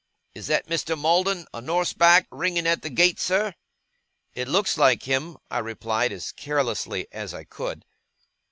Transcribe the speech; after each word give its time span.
Is 0.33 0.47
that 0.47 0.65
Mr. 0.65 0.99
Maldon 0.99 1.45
a 1.53 1.61
norseback, 1.61 2.25
ringing 2.31 2.65
at 2.65 2.81
the 2.81 2.89
gate, 2.89 3.19
sir?' 3.19 3.53
'It 4.33 4.47
looks 4.47 4.75
like 4.75 5.03
him,' 5.03 5.37
I 5.51 5.59
replied, 5.59 6.11
as 6.11 6.31
carelessly 6.31 7.05
as 7.11 7.35
I 7.35 7.43
could. 7.43 7.85